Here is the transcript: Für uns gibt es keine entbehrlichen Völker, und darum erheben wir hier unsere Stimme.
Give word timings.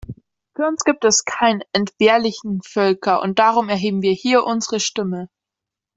Für 0.55 0.65
uns 0.67 0.83
gibt 0.83 1.05
es 1.05 1.25
keine 1.25 1.63
entbehrlichen 1.73 2.63
Völker, 2.63 3.21
und 3.21 3.37
darum 3.37 3.69
erheben 3.69 4.01
wir 4.01 4.13
hier 4.13 4.43
unsere 4.45 4.79
Stimme. 4.79 5.29